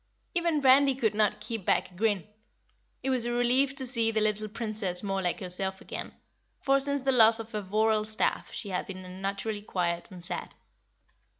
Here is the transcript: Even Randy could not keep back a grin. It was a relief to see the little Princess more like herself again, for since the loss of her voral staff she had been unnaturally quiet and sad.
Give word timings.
Even 0.33 0.61
Randy 0.61 0.95
could 0.95 1.13
not 1.13 1.39
keep 1.39 1.63
back 1.63 1.91
a 1.91 1.93
grin. 1.93 2.25
It 3.03 3.11
was 3.11 3.27
a 3.27 3.31
relief 3.31 3.75
to 3.75 3.85
see 3.85 4.09
the 4.09 4.19
little 4.19 4.47
Princess 4.49 5.03
more 5.03 5.21
like 5.21 5.39
herself 5.39 5.79
again, 5.79 6.11
for 6.59 6.79
since 6.79 7.03
the 7.03 7.11
loss 7.11 7.39
of 7.39 7.51
her 7.51 7.61
voral 7.61 8.03
staff 8.03 8.51
she 8.51 8.69
had 8.69 8.87
been 8.87 9.05
unnaturally 9.05 9.61
quiet 9.61 10.09
and 10.09 10.25
sad. 10.25 10.55